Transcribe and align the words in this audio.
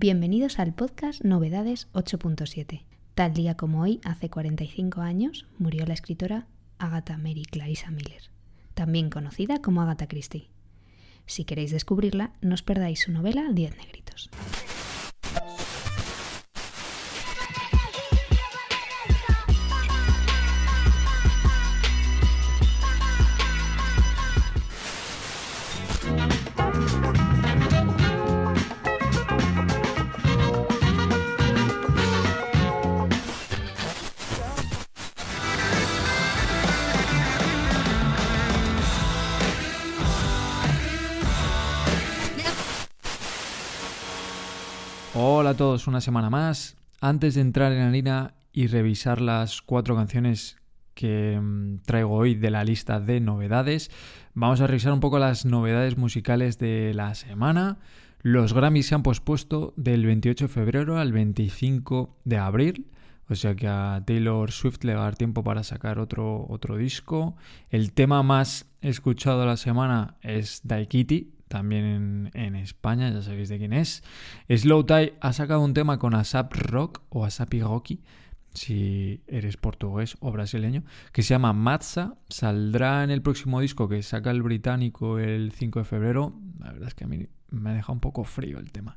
Bienvenidos 0.00 0.60
al 0.60 0.74
podcast 0.74 1.24
Novedades 1.24 1.88
8.7. 1.92 2.84
Tal 3.16 3.34
día 3.34 3.56
como 3.56 3.82
hoy, 3.82 4.00
hace 4.04 4.30
45 4.30 5.00
años, 5.00 5.44
murió 5.58 5.86
la 5.86 5.94
escritora 5.94 6.46
Agatha 6.78 7.18
Mary 7.18 7.42
Clarissa 7.42 7.90
Miller, 7.90 8.30
también 8.74 9.10
conocida 9.10 9.60
como 9.60 9.82
Agatha 9.82 10.06
Christie. 10.06 10.50
Si 11.26 11.44
queréis 11.44 11.72
descubrirla, 11.72 12.32
no 12.40 12.54
os 12.54 12.62
perdáis 12.62 13.00
su 13.00 13.10
novela 13.10 13.48
Diez 13.52 13.76
Negritos. 13.76 14.30
Hola 45.14 45.50
a 45.50 45.54
todos, 45.54 45.86
una 45.86 46.02
semana 46.02 46.28
más. 46.28 46.76
Antes 47.00 47.34
de 47.34 47.40
entrar 47.40 47.72
en 47.72 47.92
línea 47.92 48.34
y 48.52 48.66
revisar 48.66 49.22
las 49.22 49.62
cuatro 49.62 49.96
canciones 49.96 50.58
que 50.94 51.40
mm, 51.40 51.78
traigo 51.86 52.12
hoy 52.12 52.34
de 52.34 52.50
la 52.50 52.62
lista 52.62 53.00
de 53.00 53.18
novedades, 53.18 53.90
vamos 54.34 54.60
a 54.60 54.66
revisar 54.66 54.92
un 54.92 55.00
poco 55.00 55.18
las 55.18 55.46
novedades 55.46 55.96
musicales 55.96 56.58
de 56.58 56.92
la 56.92 57.14
semana. 57.14 57.78
Los 58.20 58.52
Grammys 58.52 58.86
se 58.86 58.96
han 58.96 59.02
pospuesto 59.02 59.72
del 59.76 60.04
28 60.04 60.44
de 60.44 60.52
febrero 60.52 60.98
al 60.98 61.12
25 61.12 62.18
de 62.24 62.36
abril. 62.36 62.90
O 63.30 63.34
sea 63.34 63.54
que 63.54 63.66
a 63.66 64.02
Taylor 64.06 64.52
Swift 64.52 64.84
le 64.84 64.94
va 64.94 65.00
a 65.00 65.04
dar 65.04 65.16
tiempo 65.16 65.42
para 65.42 65.62
sacar 65.62 65.98
otro, 65.98 66.46
otro 66.48 66.76
disco. 66.76 67.34
El 67.70 67.92
tema 67.92 68.22
más 68.22 68.66
escuchado 68.82 69.40
de 69.40 69.46
la 69.46 69.56
semana 69.56 70.16
es 70.20 70.60
Daikiti, 70.64 71.37
también 71.48 72.30
en, 72.34 72.56
España, 72.56 73.10
ya 73.10 73.22
sabéis 73.22 73.48
de 73.48 73.58
quién 73.58 73.72
es. 73.72 74.02
Slow 74.48 74.84
Tie 74.84 75.14
ha 75.20 75.32
sacado 75.32 75.60
un 75.60 75.74
tema 75.74 75.98
con 75.98 76.14
Asap 76.14 76.52
Rock 76.54 77.02
o 77.08 77.24
Asapi 77.24 77.60
Rocky, 77.60 78.02
si 78.54 79.22
eres 79.26 79.56
portugués 79.56 80.16
o 80.20 80.32
brasileño, 80.32 80.84
que 81.12 81.22
se 81.22 81.34
llama 81.34 81.52
Matza. 81.52 82.16
Saldrá 82.28 83.04
en 83.04 83.10
el 83.10 83.22
próximo 83.22 83.60
disco 83.60 83.88
que 83.88 84.02
saca 84.02 84.30
el 84.30 84.42
británico 84.42 85.18
el 85.18 85.52
5 85.52 85.80
de 85.80 85.84
febrero. 85.84 86.34
La 86.60 86.72
verdad 86.72 86.88
es 86.88 86.94
que 86.94 87.04
a 87.04 87.08
mí 87.08 87.26
me 87.50 87.70
ha 87.70 87.72
dejado 87.74 87.94
un 87.94 88.00
poco 88.00 88.24
frío 88.24 88.58
el 88.58 88.70
tema. 88.70 88.96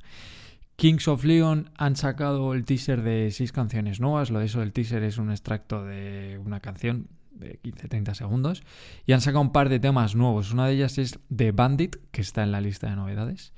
Kings 0.76 1.08
of 1.08 1.24
Leon 1.24 1.70
han 1.78 1.96
sacado 1.96 2.54
el 2.54 2.66
teaser 2.66 3.04
de 3.04 3.30
seis 3.32 3.52
canciones 3.52 4.00
nuevas. 4.00 4.32
Lo 4.32 4.40
de 4.40 4.46
eso 4.46 4.62
del 4.62 4.74
teaser 4.74 5.04
es 5.04 5.20
un 5.20 5.30
extracto 5.30 5.86
de 5.86 6.40
una 6.44 6.60
canción 6.60 7.08
de 7.42 7.59
15-30 7.61 8.14
segundos. 8.14 8.64
Y 9.06 9.11
han 9.11 9.22
sacado 9.22 9.42
un 9.42 9.52
par 9.52 9.67
de 9.67 9.80
temas 9.80 10.16
nuevos. 10.16 10.53
Una 10.53 10.67
de 10.67 10.73
ellas 10.75 10.97
es 10.97 11.20
The 11.36 11.52
Bandit, 11.52 11.97
que 12.11 12.22
está 12.22 12.44
en 12.44 12.52
la 12.52 12.61
lista 12.61 12.89
de 12.89 12.95
novedades. 12.95 13.53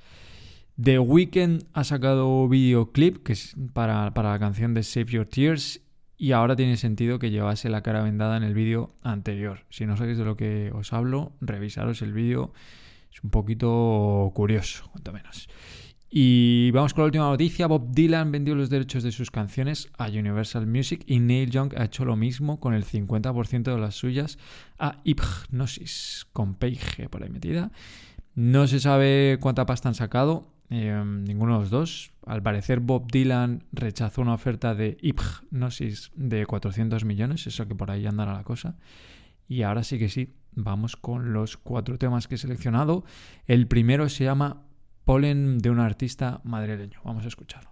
The 0.82 0.98
Weeknd 0.98 1.66
ha 1.74 1.84
sacado 1.84 2.48
videoclip 2.50 3.24
que 3.24 3.34
es 3.34 3.56
para, 3.74 4.12
la 4.16 4.40
canción 4.40 4.74
de 4.74 4.82
Save 4.82 5.06
Your 5.06 5.28
Tears 5.28 5.82
y 6.18 6.32
ahora 6.32 6.56
tiene 6.56 6.78
sentido 6.78 7.20
que 7.20 7.30
llevase 7.30 7.70
la 7.70 7.84
cara 7.84 8.02
vendada 8.02 8.38
en 8.38 8.44
el 8.44 8.56
vídeo 8.56 8.96
anterior. 9.04 9.66
Si 9.70 9.86
no 9.86 9.98
sabéis 9.98 10.18
de 10.18 10.26
lo 10.26 10.36
que 10.36 10.72
os 10.74 10.92
hablo, 10.92 11.34
revisaros 11.42 12.02
el 12.02 12.14
vídeo. 12.14 12.54
Es 13.12 13.24
un 13.24 13.30
poquito 13.30 14.32
curioso, 14.34 14.90
cuanto 14.92 15.14
menos. 15.14 15.48
Y 16.16 16.70
vamos 16.70 16.94
con 16.94 17.02
la 17.02 17.06
última 17.08 17.24
noticia. 17.24 17.66
Bob 17.66 17.90
Dylan 17.90 18.32
vendió 18.32 18.54
los 18.54 18.70
derechos 18.70 19.02
de 19.02 19.12
sus 19.12 19.32
canciones 19.32 19.90
a 19.98 20.10
Universal 20.10 20.68
Music 20.68 21.04
y 21.08 21.18
Neil 21.20 21.50
Young 21.50 21.74
ha 21.76 21.86
hecho 21.86 22.06
lo 22.06 22.16
mismo 22.16 22.60
con 22.60 22.76
el 22.76 22.86
50% 22.86 23.64
de 23.64 23.80
las 23.80 23.96
suyas 23.96 24.38
a 24.78 25.02
Hypnosis, 25.04 26.28
con 26.32 26.54
Peige 26.54 27.10
por 27.10 27.24
ahí 27.24 27.32
metida. 27.32 27.72
No 28.36 28.68
se 28.68 28.80
sabe 28.80 29.40
cuánta 29.42 29.66
pasta 29.66 29.90
han 29.90 29.96
sacado, 29.96 30.54
em, 30.70 31.24
ninguno 31.24 31.54
de 31.54 31.60
los 31.62 31.72
dos. 31.72 32.12
Al 32.28 32.44
parecer 32.44 32.80
Bob 32.80 33.12
Dylan 33.12 33.64
rechazó 33.72 34.22
una 34.22 34.36
oferta 34.36 34.76
de 34.76 34.98
Hypnosis 35.02 36.12
de 36.14 36.46
400 36.46 37.06
millones, 37.06 37.48
eso 37.48 37.68
que 37.68 37.74
por 37.74 37.90
ahí 37.90 38.06
andará 38.06 38.34
la 38.34 38.44
cosa. 38.44 38.76
Y 39.48 39.64
ahora 39.64 39.84
sí 39.84 39.98
que 39.98 40.10
sí, 40.10 40.36
vamos 40.52 40.96
con 40.96 41.34
los 41.34 41.58
cuatro 41.58 41.98
temas 41.98 42.28
que 42.28 42.36
he 42.36 42.38
seleccionado. 42.38 43.04
El 43.48 43.66
primero 43.66 44.08
se 44.10 44.26
llama 44.26 44.62
Polen 45.06 45.58
de 45.60 45.70
un 45.70 45.80
artista 45.80 46.40
madrileño. 46.46 47.02
Vamos 47.04 47.26
a 47.26 47.28
escucharlo. 47.28 47.70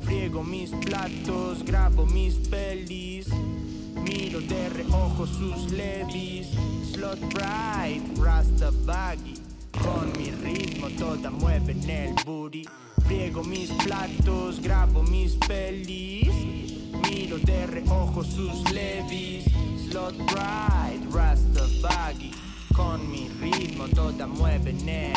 Friego 0.00 0.42
mis 0.42 0.70
platos, 0.70 1.64
grabo 1.64 2.04
mis 2.06 2.34
pelis, 2.48 3.28
miro 4.02 4.40
de 4.40 4.68
reojo 4.70 5.28
sus 5.28 5.70
levis, 5.70 6.48
slot 6.92 7.20
bright, 7.32 8.18
rasta 8.18 8.72
baggy, 8.84 9.34
con 9.80 10.10
mi 10.18 10.32
ritmo 10.32 10.88
toda 10.98 11.30
mueven 11.30 11.88
el 11.88 12.14
booty. 12.26 12.66
Friego 13.12 13.44
mis 13.44 13.70
platos, 13.84 14.58
grabo 14.62 15.02
mis 15.02 15.36
pelis. 15.46 16.32
Miro 17.04 17.36
de 17.36 17.66
reojo 17.66 18.24
sus 18.24 18.70
levis. 18.72 19.44
Slot 19.84 20.16
Ride, 20.16 21.06
Rasta 21.12 21.60
Baggy. 21.82 22.30
Con 22.74 23.10
mi 23.10 23.28
ritmo 23.38 23.86
toda 23.88 24.26
mueven 24.26 24.88
él. 24.88 25.12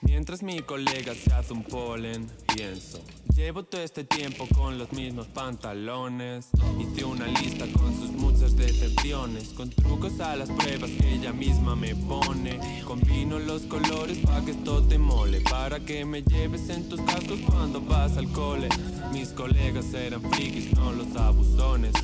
Mientras 0.00 0.42
mi 0.42 0.62
colega 0.62 1.14
se 1.14 1.32
hace 1.32 1.52
un 1.52 1.62
polen, 1.62 2.28
pienso. 2.56 3.00
Llevo 3.34 3.64
todo 3.64 3.80
este 3.80 4.04
tiempo 4.04 4.46
con 4.54 4.76
los 4.78 4.92
mismos 4.92 5.26
pantalones. 5.28 6.50
Hice 6.78 7.04
una 7.04 7.26
lista 7.26 7.64
con 7.72 7.94
sus 7.96 8.10
muchas 8.10 8.54
decepciones. 8.56 9.54
Con 9.54 9.70
trucos 9.70 10.20
a 10.20 10.36
las 10.36 10.50
pruebas 10.50 10.90
que 10.90 11.14
ella 11.14 11.32
misma 11.32 11.74
me 11.74 11.94
pone. 11.94 12.60
Combino 12.84 13.38
los 13.38 13.62
colores 13.62 14.18
para 14.18 14.44
que 14.44 14.50
esto 14.50 14.82
te 14.86 14.98
mole. 14.98 15.40
Para 15.40 15.80
que 15.80 16.04
me 16.04 16.22
lleves 16.22 16.68
en 16.68 16.86
tus 16.90 17.00
cascos 17.00 17.40
cuando 17.46 17.80
vas 17.80 18.18
al 18.18 18.30
cole. 18.32 18.68
Mis 19.12 19.30
colegas 19.30 19.94
eran 19.94 20.20
frikis, 20.30 20.74
no 20.74 20.92
los 20.92 21.16
abusones. 21.16 21.94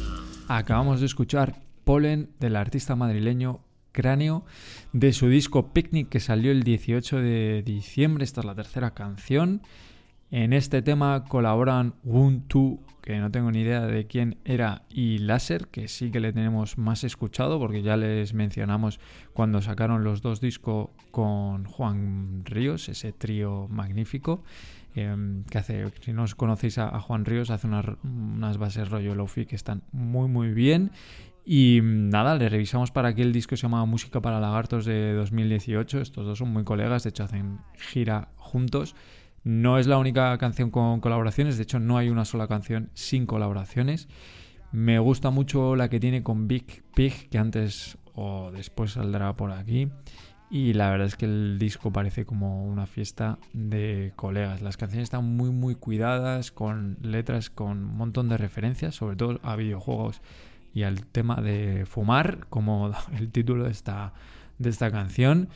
Acabamos 0.48 1.00
de 1.00 1.06
escuchar 1.06 1.60
Polen 1.84 2.30
del 2.40 2.56
artista 2.56 2.96
madrileño 2.96 3.60
Cráneo 3.92 4.44
de 4.92 5.12
su 5.12 5.28
disco 5.28 5.72
Picnic 5.74 6.08
que 6.08 6.20
salió 6.20 6.52
el 6.52 6.62
18 6.62 7.18
de 7.18 7.62
diciembre. 7.62 8.24
Esta 8.24 8.40
es 8.40 8.46
la 8.46 8.54
tercera 8.54 8.94
canción. 8.94 9.60
En 10.30 10.52
este 10.52 10.82
tema 10.82 11.24
colaboran 11.24 11.94
Wuntu, 12.04 12.80
que 13.00 13.18
no 13.18 13.30
tengo 13.30 13.50
ni 13.50 13.60
idea 13.60 13.86
de 13.86 14.06
quién 14.06 14.36
era, 14.44 14.82
y 14.90 15.18
Láser, 15.18 15.68
que 15.68 15.88
sí 15.88 16.10
que 16.10 16.20
le 16.20 16.32
tenemos 16.32 16.76
más 16.76 17.02
escuchado 17.04 17.58
porque 17.58 17.80
ya 17.80 17.96
les 17.96 18.34
mencionamos 18.34 19.00
cuando 19.32 19.62
sacaron 19.62 20.04
los 20.04 20.20
dos 20.20 20.40
discos 20.40 20.90
con 21.10 21.64
Juan 21.64 22.42
Ríos, 22.44 22.88
ese 22.88 23.12
trío 23.12 23.68
magnífico. 23.68 24.42
Em, 24.94 25.44
que 25.44 25.58
hace, 25.58 25.92
si 26.00 26.12
no 26.12 26.24
os 26.24 26.34
conocéis 26.34 26.78
a, 26.78 26.98
Juan 27.00 27.24
Ríos, 27.24 27.50
hace 27.50 27.66
unas, 27.66 27.86
unas 28.02 28.58
bases 28.58 28.88
rollo 28.88 29.14
lofi 29.14 29.46
que 29.46 29.54
están 29.54 29.82
muy 29.92 30.28
muy 30.28 30.52
bien 30.52 30.90
y 31.50 31.80
mm, 31.80 32.10
nada, 32.10 32.34
le 32.36 32.50
revisamos 32.50 32.90
para 32.90 33.08
aquí 33.08 33.22
el 33.22 33.32
disco 33.32 33.56
se 33.56 33.62
llama 33.62 33.82
Música 33.86 34.20
para 34.20 34.38
Lagartos 34.38 34.84
de 34.84 35.14
2018. 35.14 36.02
Estos 36.02 36.26
dos 36.26 36.36
son 36.36 36.52
muy 36.52 36.62
colegas, 36.62 37.04
de 37.04 37.08
hecho 37.08 37.24
hacen 37.24 37.60
gira 37.78 38.28
juntos. 38.36 38.94
No 39.44 39.78
es 39.78 39.86
la 39.86 39.98
única 39.98 40.36
canción 40.38 40.70
con 40.70 41.00
colaboraciones, 41.00 41.56
de 41.56 41.62
hecho 41.62 41.78
no 41.78 41.96
hay 41.96 42.10
una 42.10 42.24
sola 42.24 42.48
canción 42.48 42.90
sin 42.94 43.26
colaboraciones. 43.26 44.08
Me 44.72 44.98
gusta 44.98 45.30
mucho 45.30 45.76
la 45.76 45.88
que 45.88 46.00
tiene 46.00 46.22
con 46.22 46.46
Big 46.46 46.82
Pig, 46.94 47.28
que 47.30 47.38
antes 47.38 47.96
o 48.14 48.50
después 48.50 48.92
saldrá 48.92 49.34
por 49.36 49.52
aquí. 49.52 49.88
Y 50.50 50.72
la 50.72 50.90
verdad 50.90 51.06
es 51.06 51.16
que 51.16 51.26
el 51.26 51.58
disco 51.58 51.92
parece 51.92 52.24
como 52.24 52.64
una 52.64 52.86
fiesta 52.86 53.38
de 53.52 54.12
colegas. 54.16 54.62
Las 54.62 54.76
canciones 54.76 55.04
están 55.04 55.24
muy 55.36 55.50
muy 55.50 55.74
cuidadas, 55.74 56.50
con 56.50 56.96
letras 57.02 57.50
con 57.50 57.84
un 57.84 57.96
montón 57.96 58.28
de 58.28 58.38
referencias, 58.38 58.94
sobre 58.94 59.16
todo 59.16 59.40
a 59.42 59.56
videojuegos 59.56 60.22
y 60.72 60.84
al 60.84 61.04
tema 61.06 61.36
de 61.36 61.84
fumar, 61.86 62.46
como 62.48 62.92
el 63.18 63.30
título 63.30 63.64
de 63.64 63.70
esta, 63.70 64.14
de 64.58 64.70
esta 64.70 64.90
canción. 64.90 65.48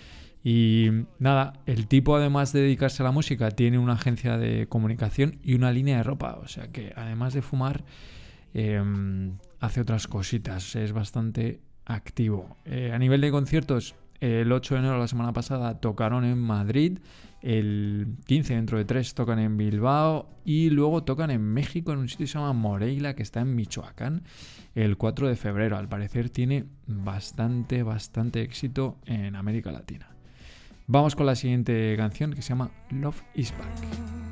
Y 0.44 0.90
nada, 1.18 1.52
el 1.66 1.86
tipo 1.86 2.16
además 2.16 2.52
de 2.52 2.62
dedicarse 2.62 3.02
a 3.02 3.04
la 3.04 3.12
música 3.12 3.50
tiene 3.50 3.78
una 3.78 3.92
agencia 3.94 4.38
de 4.38 4.66
comunicación 4.68 5.38
y 5.42 5.54
una 5.54 5.70
línea 5.72 5.98
de 5.98 6.02
ropa. 6.02 6.38
O 6.42 6.48
sea 6.48 6.68
que 6.68 6.92
además 6.96 7.34
de 7.34 7.42
fumar, 7.42 7.84
em, 8.54 9.36
hace 9.60 9.80
otras 9.80 10.08
cositas. 10.08 10.74
Es 10.76 10.92
bastante 10.92 11.60
activo. 11.86 12.56
Eh, 12.64 12.90
a 12.92 12.98
nivel 12.98 13.20
de 13.20 13.30
conciertos, 13.30 13.94
El 14.20 14.52
8 14.52 14.74
de 14.74 14.80
enero, 14.82 14.98
la 15.00 15.08
semana 15.08 15.32
pasada, 15.32 15.80
tocaron 15.80 16.24
en 16.24 16.38
Madrid. 16.38 17.00
El 17.40 18.06
15, 18.26 18.54
dentro 18.54 18.78
de 18.78 18.84
tres, 18.84 19.14
tocan 19.14 19.40
en 19.40 19.56
Bilbao. 19.56 20.28
Y 20.44 20.70
luego 20.70 21.02
tocan 21.02 21.32
en 21.32 21.42
México, 21.42 21.92
en 21.92 21.98
un 21.98 22.08
sitio 22.08 22.26
que 22.26 22.28
se 22.28 22.38
llama 22.38 22.52
Moreila, 22.52 23.16
que 23.16 23.24
está 23.24 23.40
en 23.40 23.56
Michoacán. 23.56 24.22
El 24.76 24.96
4 24.96 25.26
de 25.26 25.34
febrero. 25.34 25.76
Al 25.76 25.88
parecer 25.88 26.30
tiene 26.30 26.66
bastante, 26.86 27.82
bastante 27.82 28.42
éxito 28.42 28.96
en 29.06 29.34
América 29.34 29.72
Latina. 29.72 30.12
Vamos 30.92 31.16
con 31.16 31.24
la 31.24 31.34
siguiente 31.34 31.94
canción 31.96 32.34
que 32.34 32.42
se 32.42 32.50
llama 32.50 32.70
Love 32.90 33.22
is 33.34 33.50
Back. 33.56 34.31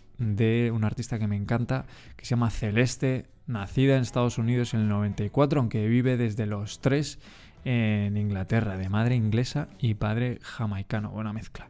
de 0.21 0.71
un 0.73 0.83
artista 0.83 1.19
que 1.19 1.27
me 1.27 1.35
encanta, 1.35 1.85
que 2.15 2.25
se 2.25 2.31
llama 2.31 2.51
Celeste, 2.51 3.25
nacida 3.47 3.95
en 3.95 4.03
Estados 4.03 4.37
Unidos 4.37 4.73
en 4.73 4.81
el 4.81 4.89
94, 4.89 5.59
aunque 5.59 5.87
vive 5.87 6.15
desde 6.15 6.45
los 6.45 6.79
3 6.79 7.19
en 7.65 8.17
Inglaterra, 8.17 8.77
de 8.77 8.89
madre 8.89 9.15
inglesa 9.15 9.67
y 9.79 9.95
padre 9.95 10.39
jamaicano, 10.41 11.11
buena 11.11 11.33
mezcla. 11.33 11.67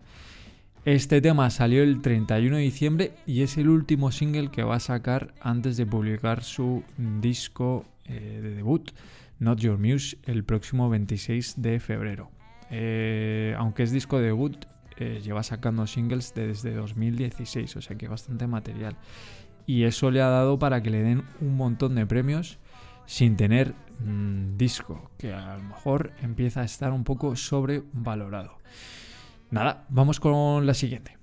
Este 0.84 1.22
tema 1.22 1.50
salió 1.52 1.84
el 1.84 2.02
31 2.02 2.58
de 2.58 2.64
diciembre 2.64 3.12
y 3.28 3.44
es 3.44 3.58
el 3.58 3.70
último 3.70 4.12
single 4.12 4.50
que 4.50 4.64
va 4.64 4.76
a 4.76 4.80
sacar 4.80 5.34
antes 5.40 5.78
de 5.78 5.86
publicar 5.86 6.44
su 6.44 6.84
disco 6.98 7.86
eh, 8.06 8.40
de 8.42 8.56
debut, 8.56 8.92
Not 9.40 9.60
Your 9.60 9.78
Muse, 9.78 10.18
el 10.26 10.44
próximo 10.44 10.90
26 10.90 11.62
de 11.62 11.80
febrero. 11.80 12.32
Eh, 12.72 13.54
aunque 13.58 13.84
es 13.84 13.92
disco 13.92 14.18
de 14.18 14.26
debut, 14.28 14.66
lleva 15.22 15.44
sacando 15.44 15.88
singles 15.88 16.34
desde 16.34 16.74
2016, 16.74 17.76
o 17.76 17.82
sea 17.82 17.98
que 17.98 18.08
bastante 18.08 18.48
material. 18.48 18.98
Y 19.66 19.84
eso 19.84 20.12
le 20.12 20.22
ha 20.22 20.28
dado 20.28 20.60
para 20.60 20.82
que 20.82 20.90
le 20.90 21.04
den 21.04 21.24
un 21.40 21.56
montón 21.56 21.96
de 21.96 22.06
premios 22.06 22.60
sin 23.06 23.36
tener 23.36 23.74
mm, 24.00 24.58
disco, 24.58 25.12
que 25.18 25.34
a 25.34 25.58
lo 25.58 25.64
mejor 25.64 26.14
empieza 26.22 26.62
a 26.62 26.66
estar 26.66 26.92
un 26.92 27.04
poco 27.04 27.36
sobrevalorado. 27.36 28.58
Nada, 29.50 29.86
vamos 29.90 30.20
con 30.20 30.66
la 30.66 30.74
siguiente. 30.74 31.21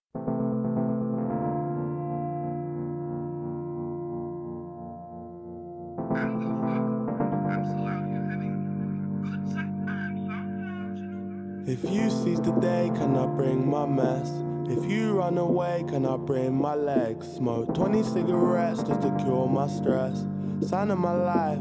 If 11.69 11.85
you 11.85 12.09
seize 12.09 12.41
the 12.41 12.53
day, 12.53 12.91
can 12.95 13.15
I 13.15 13.27
bring 13.27 13.69
my 13.69 13.85
mess? 13.85 14.33
If 14.71 14.91
you 14.91 15.13
run 15.13 15.37
away, 15.37 15.85
can 15.87 16.07
I 16.07 16.17
bring 16.17 16.59
my 16.59 16.75
legs? 16.75 17.31
Smoke 17.35 17.75
20 17.75 18.03
cigarettes 18.05 18.83
just 18.85 19.03
to 19.03 19.15
cure 19.21 19.47
my 19.47 19.69
stress. 19.69 20.25
Sign 20.63 20.91
of 20.91 20.99
my 20.99 21.13
life, 21.13 21.59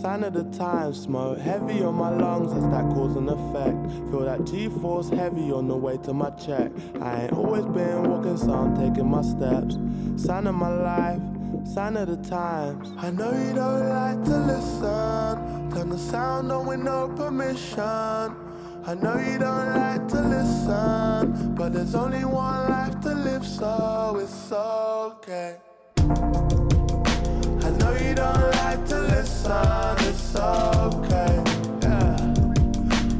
sign 0.00 0.24
of 0.24 0.32
the 0.32 0.44
time. 0.56 0.94
Smoke 0.94 1.40
heavy 1.40 1.82
on 1.82 1.94
my 1.94 2.08
lungs, 2.08 2.54
is 2.54 2.64
that 2.70 2.88
cause 2.94 3.14
and 3.16 3.28
effect? 3.28 4.10
Feel 4.10 4.20
that 4.20 4.46
G-force 4.46 5.10
heavy 5.10 5.52
on 5.52 5.68
the 5.68 5.76
way 5.76 5.98
to 6.04 6.14
my 6.14 6.30
check. 6.30 6.72
I 7.02 7.24
ain't 7.24 7.34
always 7.34 7.66
been 7.66 8.04
walking, 8.04 8.38
so 8.38 8.54
I'm 8.54 8.74
taking 8.74 9.10
my 9.10 9.20
steps. 9.20 9.76
Sign 10.16 10.46
of 10.46 10.54
my 10.54 10.72
life, 10.72 11.20
sign 11.66 11.98
of 11.98 12.08
the 12.08 12.30
times. 12.30 12.94
I 12.96 13.10
know 13.10 13.30
you 13.32 13.52
don't 13.52 13.90
like 13.90 14.24
to 14.24 14.38
listen. 14.38 15.70
Turn 15.70 15.90
the 15.90 15.98
sound 15.98 16.50
on 16.50 16.66
with 16.66 16.80
no 16.80 17.08
permission. 17.14 18.49
I 18.90 18.94
know 18.94 19.16
you 19.20 19.38
don't 19.38 19.72
like 19.76 20.08
to 20.08 20.20
listen, 20.20 21.54
but 21.54 21.72
there's 21.72 21.94
only 21.94 22.24
one 22.24 22.68
life 22.68 23.00
to 23.02 23.14
live, 23.14 23.46
so 23.46 24.18
it's 24.20 24.50
okay. 24.50 25.58
I 25.96 27.70
know 27.78 27.94
you 27.94 28.16
don't 28.16 28.50
like 28.64 28.84
to 28.88 28.98
listen, 29.14 29.94
it's 30.10 30.34
okay. 30.34 31.38
Yeah. 31.82 32.34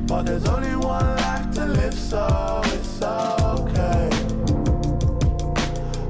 But 0.08 0.26
there's 0.26 0.48
only 0.48 0.74
one 0.74 1.06
life 1.18 1.54
to 1.54 1.66
live, 1.66 1.94
so 1.94 2.62
it's 2.64 3.00
okay. 3.00 4.10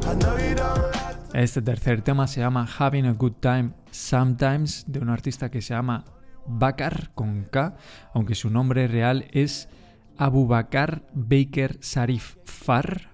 I 0.08 0.14
know 0.14 0.38
you 0.38 0.54
don't 0.54 0.90
like 0.90 1.16
Este 1.34 1.60
tercer 1.60 2.00
tema 2.00 2.26
se 2.26 2.40
llama 2.40 2.66
Having 2.78 3.08
a 3.08 3.12
Good 3.12 3.34
Time 3.40 3.74
Sometimes, 3.90 4.84
de 4.86 5.00
un 5.00 5.10
artista 5.10 5.50
que 5.50 5.60
se 5.60 5.74
llama 5.74 6.06
Bakar 6.46 7.12
con 7.14 7.44
K, 7.44 7.76
aunque 8.14 8.34
su 8.34 8.50
nombre 8.50 8.88
real 8.88 9.26
es 9.32 9.68
Abu 10.16 10.46
Bakar 10.46 11.02
Baker 11.14 11.78
Sarif 11.80 12.36
Far, 12.44 13.10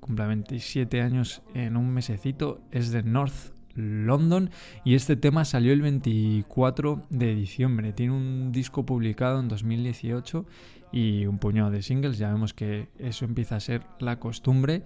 cumple 0.00 0.26
27 0.26 1.00
años 1.00 1.42
en 1.54 1.76
un 1.76 1.90
mesecito, 1.90 2.60
es 2.70 2.90
de 2.90 3.02
North 3.02 3.54
London 3.74 4.50
y 4.84 4.94
este 4.94 5.16
tema 5.16 5.44
salió 5.44 5.72
el 5.72 5.82
24 5.82 7.02
de 7.10 7.34
diciembre. 7.34 7.92
Tiene 7.92 8.12
un 8.12 8.52
disco 8.52 8.84
publicado 8.84 9.40
en 9.40 9.48
2018 9.48 10.46
y 10.92 11.26
un 11.26 11.38
puñado 11.38 11.70
de 11.70 11.82
singles, 11.82 12.18
ya 12.18 12.32
vemos 12.32 12.52
que 12.52 12.88
eso 12.98 13.24
empieza 13.24 13.56
a 13.56 13.60
ser 13.60 13.82
la 13.98 14.18
costumbre. 14.18 14.82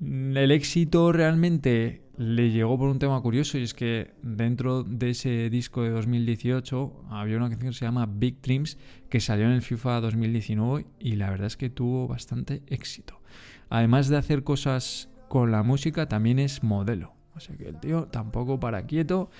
El 0.00 0.50
éxito 0.50 1.10
realmente 1.12 2.02
le 2.18 2.50
llegó 2.50 2.78
por 2.78 2.88
un 2.88 2.98
tema 2.98 3.20
curioso 3.20 3.58
y 3.58 3.62
es 3.62 3.74
que 3.74 4.14
dentro 4.22 4.82
de 4.82 5.10
ese 5.10 5.50
disco 5.50 5.82
de 5.82 5.90
2018 5.90 7.04
había 7.10 7.36
una 7.36 7.48
canción 7.48 7.72
que 7.72 7.78
se 7.78 7.84
llama 7.84 8.06
Big 8.06 8.40
Dreams 8.40 8.78
que 9.08 9.20
salió 9.20 9.46
en 9.46 9.52
el 9.52 9.62
FIFA 9.62 10.00
2019 10.00 10.86
y 10.98 11.16
la 11.16 11.30
verdad 11.30 11.46
es 11.46 11.56
que 11.56 11.70
tuvo 11.70 12.08
bastante 12.08 12.62
éxito. 12.66 13.20
Además 13.68 14.08
de 14.08 14.16
hacer 14.16 14.44
cosas 14.44 15.10
con 15.28 15.50
la 15.50 15.62
música, 15.62 16.08
también 16.08 16.38
es 16.38 16.62
modelo. 16.62 17.14
O 17.34 17.40
sea 17.40 17.56
que 17.56 17.68
el 17.68 17.78
tío 17.80 18.06
tampoco 18.06 18.60
para 18.60 18.86
quieto. 18.86 19.30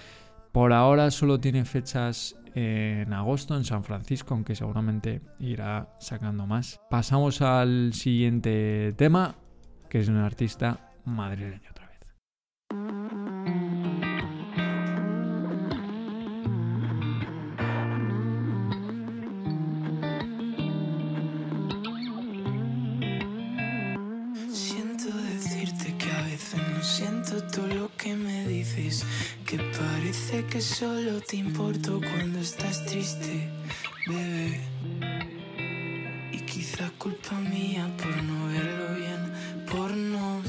Por 0.53 0.73
ahora 0.73 1.11
solo 1.11 1.39
tiene 1.39 1.65
fechas 1.65 2.37
en 2.55 3.13
agosto 3.13 3.57
en 3.57 3.65
San 3.65 3.85
Francisco, 3.85 4.33
aunque 4.33 4.55
seguramente 4.55 5.21
irá 5.39 5.95
sacando 6.01 6.47
más. 6.47 6.81
Pasamos 6.91 7.43
al 7.43 7.93
siguiente 7.93 8.95
tema, 8.97 9.37
que 9.97 10.03
es 10.03 10.09
un 10.09 10.19
artista 10.19 10.79
madrileño 11.07 11.71
otra 11.71 11.87
vez. 11.89 12.01
Siento 24.53 25.07
decirte 25.33 25.97
que 25.97 26.11
a 26.13 26.23
veces 26.25 26.61
no 26.75 26.83
siento 26.83 27.43
todo 27.45 27.67
lo 27.69 27.91
que 27.97 28.15
me 28.15 28.47
dices. 28.49 29.03
Que 29.47 29.57
parece 29.57 30.45
que 30.45 30.61
solo 30.61 31.23
te 31.23 31.37
importo 31.37 32.03
cuando 32.03 32.41
estás 32.41 32.85
triste, 32.85 33.49
bebé. 34.07 34.61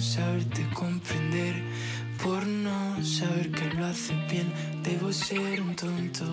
Saberte 0.08 0.66
comprender, 0.74 1.56
por 2.24 2.46
no 2.46 3.04
saber 3.04 3.52
que 3.52 3.70
lo 3.74 3.86
hace 3.86 4.14
bien. 4.32 4.52
Debo 4.82 5.12
ser 5.12 5.62
un 5.62 5.76
tonto. 5.76 6.26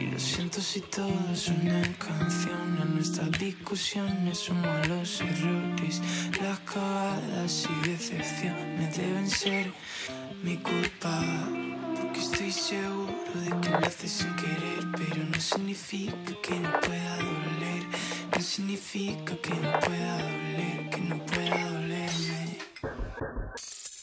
Y 0.00 0.06
lo 0.10 0.18
siento 0.18 0.60
si 0.60 0.80
todo 0.80 1.18
es 1.32 1.48
una 1.48 1.82
canción 1.98 2.78
En 2.80 2.94
nuestras 2.94 3.32
discusiones 3.32 4.38
somos 4.38 4.86
los 4.86 5.20
errores 5.20 6.00
Las 6.40 6.60
cagadas 6.60 7.66
y 7.68 7.88
decepciones 7.88 8.96
deben 8.96 9.28
ser 9.28 9.72
mi 10.44 10.56
culpa 10.58 11.20
Porque 11.96 12.20
estoy 12.20 12.52
seguro 12.52 13.18
de 13.34 13.60
que 13.60 13.70
lo 13.70 13.78
haces 13.78 14.12
sin 14.12 14.34
querer, 14.36 14.86
pero 14.96 15.24
no 15.24 15.40
significa 15.40 16.14
que 16.42 16.60
no 16.60 16.70
pueda 16.80 17.16
doler. 17.16 17.82
No 18.38 18.44
significa 18.44 19.34
que 19.42 19.50
no 19.50 19.80
pueda 19.80 20.22
doler, 20.22 20.90
que 20.90 21.00
no 21.00 21.18
pueda 21.26 21.70
dolerme. 21.72 22.58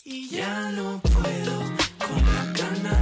Y 0.04 0.27
ya 0.27 0.74
no 0.74 1.00
puedo 1.00 1.62
con 1.98 2.22
la 2.36 2.44
gana 2.51 3.01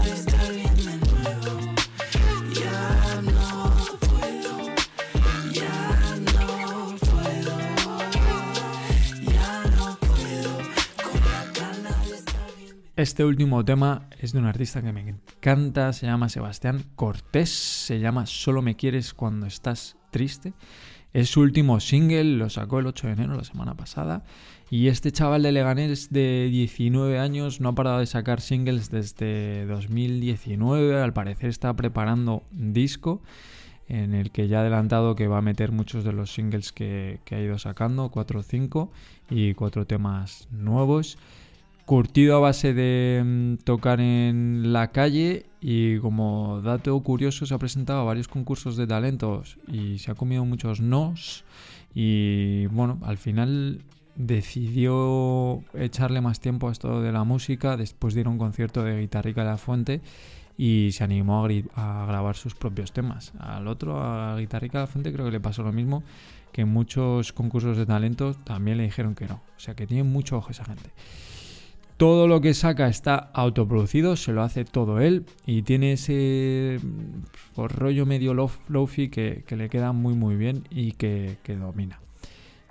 no 9.73 9.97
puedo, 9.97 10.59
bien. 12.59 12.77
Este 12.95 13.25
último 13.25 13.65
tema 13.65 14.07
es 14.19 14.33
de 14.33 14.37
un 14.37 14.45
artista 14.45 14.83
que 14.83 14.93
me 14.93 15.01
encanta, 15.01 15.93
se 15.93 16.05
llama 16.05 16.29
Sebastián 16.29 16.83
Cortés, 16.95 17.49
se 17.49 17.99
llama 17.99 18.27
Solo 18.27 18.61
me 18.61 18.75
quieres 18.75 19.15
cuando 19.15 19.47
estás 19.47 19.97
triste. 20.11 20.53
Es 21.13 21.29
su 21.29 21.41
último 21.41 21.79
single, 21.79 22.23
lo 22.23 22.49
sacó 22.49 22.79
el 22.79 22.87
8 22.87 23.07
de 23.07 23.13
enero, 23.13 23.35
la 23.35 23.43
semana 23.43 23.75
pasada. 23.75 24.23
Y 24.71 24.87
este 24.87 25.11
chaval 25.11 25.43
de 25.43 25.51
Leganés 25.51 26.11
de 26.11 26.49
19 26.51 27.19
años 27.19 27.61
no 27.61 27.69
ha 27.69 27.75
parado 27.75 27.99
de 27.99 28.07
sacar 28.07 28.41
singles 28.41 28.89
desde 28.89 29.67
2019. 29.67 30.99
Al 30.99 31.13
parecer 31.13 31.49
está 31.49 31.73
preparando 31.75 32.41
disco 32.51 33.21
en 33.87 34.15
el 34.15 34.31
que 34.31 34.47
ya 34.47 34.57
ha 34.57 34.61
adelantado 34.61 35.15
que 35.15 35.27
va 35.27 35.37
a 35.37 35.41
meter 35.41 35.71
muchos 35.71 36.03
de 36.03 36.13
los 36.13 36.33
singles 36.33 36.71
que, 36.71 37.19
que 37.25 37.35
ha 37.35 37.41
ido 37.41 37.59
sacando, 37.59 38.09
4 38.09 38.39
o 38.39 38.43
5, 38.43 38.91
y 39.29 39.53
cuatro 39.53 39.85
temas 39.85 40.47
nuevos 40.51 41.17
curtido 41.85 42.37
a 42.37 42.39
base 42.39 42.73
de 42.73 43.21
mm, 43.23 43.55
tocar 43.63 43.99
en 43.99 44.73
la 44.73 44.91
calle 44.91 45.45
y 45.65 45.97
como 45.99 46.59
dato 46.61 46.99
curioso 46.99 47.45
se 47.45 47.53
ha 47.53 47.57
presentado 47.57 48.01
a 48.01 48.03
varios 48.03 48.27
concursos 48.27 48.75
de 48.75 48.85
talentos 48.85 49.57
y 49.65 49.97
se 49.99 50.11
ha 50.11 50.15
comido 50.15 50.43
muchos 50.43 50.81
nos 50.81 51.45
y 51.95 52.65
bueno, 52.65 52.99
al 53.03 53.17
final 53.17 53.79
decidió 54.17 55.63
echarle 55.73 56.19
más 56.19 56.41
tiempo 56.41 56.67
a 56.67 56.73
esto 56.73 57.01
de 57.01 57.13
la 57.13 57.23
música 57.23 57.77
después 57.77 58.13
de 58.13 58.21
ir 58.21 58.27
a 58.27 58.31
un 58.31 58.37
concierto 58.37 58.83
de 58.83 58.99
Guitarrica 58.99 59.45
de 59.45 59.49
la 59.51 59.57
Fuente 59.57 60.01
y 60.57 60.89
se 60.91 61.05
animó 61.05 61.45
a, 61.45 62.01
a 62.03 62.05
grabar 62.07 62.35
sus 62.35 62.55
propios 62.55 62.91
temas. 62.91 63.31
Al 63.39 63.69
otro, 63.69 64.03
a 64.03 64.37
Guitarrica 64.37 64.79
de 64.79 64.83
la 64.83 64.87
Fuente, 64.87 65.13
creo 65.13 65.25
que 65.25 65.31
le 65.31 65.39
pasó 65.39 65.63
lo 65.63 65.71
mismo, 65.71 66.03
que 66.51 66.61
en 66.61 66.69
muchos 66.69 67.31
concursos 67.31 67.77
de 67.77 67.85
talentos 67.85 68.43
también 68.43 68.77
le 68.77 68.83
dijeron 68.83 69.15
que 69.15 69.27
no. 69.27 69.41
O 69.55 69.59
sea 69.59 69.75
que 69.75 69.87
tiene 69.87 70.03
mucho 70.03 70.37
ojo 70.37 70.51
esa 70.51 70.65
gente. 70.65 70.91
Todo 72.03 72.27
lo 72.27 72.41
que 72.41 72.53
saca 72.53 72.89
está 72.89 73.15
autoproducido, 73.33 74.17
se 74.17 74.33
lo 74.33 74.41
hace 74.43 74.65
todo 74.65 74.99
él 74.99 75.25
y 75.45 75.61
tiene 75.61 75.93
ese 75.93 76.77
mm, 76.83 77.55
pues, 77.55 77.71
rollo 77.71 78.05
medio 78.05 78.33
lof- 78.33 78.59
lofi 78.67 79.07
que, 79.07 79.45
que 79.47 79.55
le 79.55 79.69
queda 79.69 79.93
muy 79.93 80.13
muy 80.13 80.35
bien 80.35 80.67
y 80.69 80.91
que, 80.91 81.37
que 81.43 81.55
domina. 81.55 82.01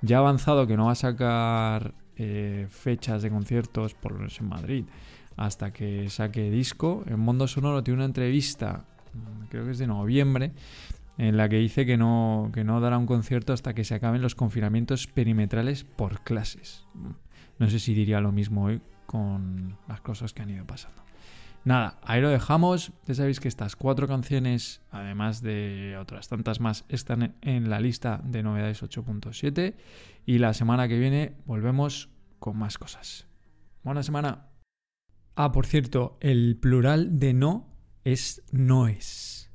Ya 0.02 0.16
ha 0.16 0.20
avanzado 0.20 0.66
que 0.66 0.76
no 0.76 0.84
va 0.84 0.92
a 0.92 0.96
sacar 0.96 1.94
eh, 2.18 2.66
fechas 2.68 3.22
de 3.22 3.30
conciertos, 3.30 3.94
por 3.94 4.12
lo 4.12 4.18
menos 4.18 4.38
en 4.38 4.48
Madrid, 4.50 4.84
hasta 5.38 5.72
que 5.72 6.10
saque 6.10 6.50
disco. 6.50 7.02
En 7.06 7.18
Mundo 7.18 7.48
Sonoro 7.48 7.82
tiene 7.82 8.00
una 8.00 8.04
entrevista, 8.04 8.84
mm, 9.14 9.46
creo 9.48 9.64
que 9.64 9.70
es 9.70 9.78
de 9.78 9.86
noviembre, 9.86 10.52
en 11.16 11.38
la 11.38 11.48
que 11.48 11.56
dice 11.56 11.86
que 11.86 11.96
no, 11.96 12.50
que 12.52 12.64
no 12.64 12.82
dará 12.82 12.98
un 12.98 13.06
concierto 13.06 13.54
hasta 13.54 13.72
que 13.72 13.84
se 13.84 13.94
acaben 13.94 14.20
los 14.20 14.34
confinamientos 14.34 15.06
perimetrales 15.06 15.84
por 15.84 16.20
clases. 16.20 16.84
No 17.58 17.68
sé 17.70 17.78
si 17.78 17.94
diría 17.94 18.20
lo 18.20 18.32
mismo 18.32 18.64
hoy 18.64 18.80
con 19.06 19.76
las 19.88 20.00
cosas 20.00 20.32
que 20.32 20.42
han 20.42 20.50
ido 20.50 20.66
pasando. 20.66 21.02
Nada, 21.64 21.98
ahí 22.02 22.20
lo 22.20 22.28
dejamos. 22.28 22.92
Ya 23.06 23.14
sabéis 23.14 23.38
que 23.38 23.46
estas 23.46 23.76
cuatro 23.76 24.08
canciones, 24.08 24.80
además 24.90 25.42
de 25.42 25.96
otras 26.00 26.28
tantas 26.28 26.58
más, 26.58 26.84
están 26.88 27.36
en 27.40 27.70
la 27.70 27.78
lista 27.78 28.20
de 28.24 28.42
novedades 28.42 28.82
8.7. 28.82 29.74
Y 30.26 30.38
la 30.38 30.54
semana 30.54 30.88
que 30.88 30.98
viene 30.98 31.36
volvemos 31.44 32.08
con 32.40 32.56
más 32.56 32.78
cosas. 32.78 33.28
Buena 33.84 34.02
semana. 34.02 34.48
Ah, 35.36 35.52
por 35.52 35.66
cierto, 35.66 36.18
el 36.20 36.56
plural 36.56 37.18
de 37.18 37.32
no 37.32 37.68
es 38.04 38.42
noes. 38.50 39.51